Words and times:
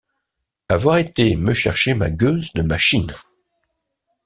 Avoir 0.67 0.97
été 0.97 1.35
me 1.35 1.53
chercher 1.53 1.93
ma 1.93 2.09
gueuse 2.09 2.51
de 2.53 2.63
machine! 2.63 3.13